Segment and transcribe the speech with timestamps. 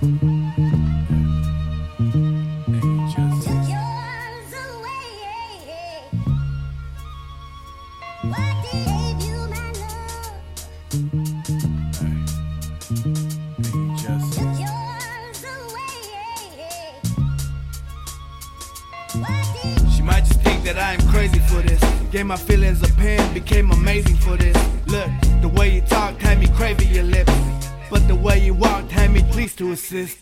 [0.00, 1.88] my love?
[3.10, 3.34] Took
[3.68, 5.10] yours away.
[8.22, 8.86] What did
[19.94, 21.82] She might just think that I am crazy for this.
[22.12, 24.56] Gave my feelings a pen, became amazing for this.
[24.86, 25.10] Look,
[25.40, 25.47] the
[29.58, 30.18] to assist.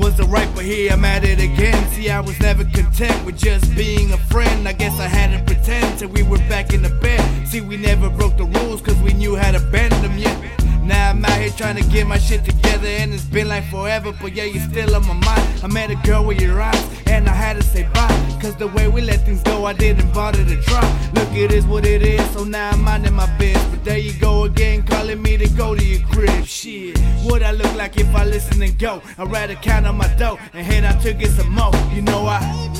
[0.00, 1.88] Was the right, but here I'm at it again.
[1.90, 4.66] See, I was never content with just being a friend.
[4.66, 7.46] I guess I had to pretend till we were back in the bed.
[7.46, 10.36] See, we never broke the rules cause we knew how to bend them yet.
[10.82, 14.12] Now I'm out here trying to get my shit together and it's been like forever,
[14.20, 15.62] but yeah, you're still on my mind.
[15.62, 18.38] I met a girl with your eyes and I had to say bye.
[18.40, 21.10] Cause the way we let things go, I didn't bother to try.
[21.14, 23.62] Look, it is what it is, so now I'm minding my biz.
[23.70, 26.44] But there you go again, calling me to go to your crib.
[26.44, 29.02] Shit, what I look like if I listen and go?
[29.18, 31.72] I'd rather count on my dough and head out to get some more.
[31.92, 32.78] You know I.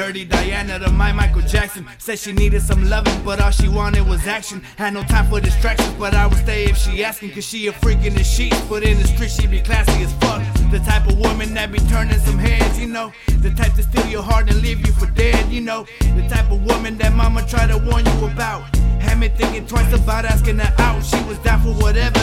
[0.00, 1.86] dirty Diana to my Michael Jackson.
[1.98, 4.62] Said she needed some loving, but all she wanted was action.
[4.78, 7.32] Had no time for distractions, but I would stay if she asking.
[7.32, 10.12] Cause she a freak in the sheets, but in the street she be classy as
[10.14, 10.40] fuck.
[10.70, 13.12] The type of woman that be turning some heads, you know.
[13.40, 15.84] The type to steal your heart and leave you for dead, you know.
[16.00, 18.74] The type of woman that mama try to warn you about.
[19.02, 21.04] Had me thinking twice about asking her out.
[21.04, 22.20] She was down for whatever,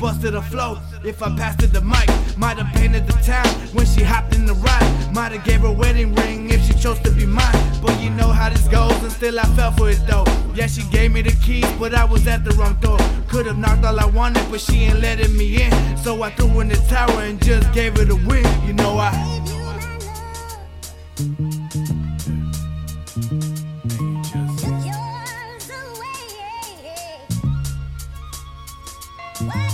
[0.00, 2.08] busted a flow if I passed her the mic.
[2.36, 5.14] Might have painted the town when she hopped in the ride.
[5.14, 7.80] Might have gave her wedding ring if she chose to be mine.
[7.82, 10.24] But you know how this goes, and still I fell for it though.
[10.54, 12.98] Yeah, she gave me the keys, but I was at the wrong door.
[13.28, 15.96] Could have knocked all I wanted, but she ain't letting me in.
[15.98, 18.44] So I threw in the tower and just gave her the win.
[18.66, 19.12] You know I.
[29.44, 29.73] What?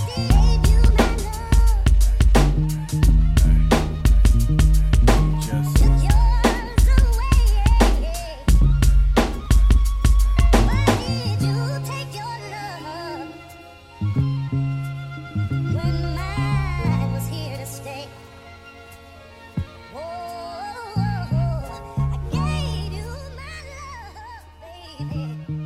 [25.09, 25.60] feeling.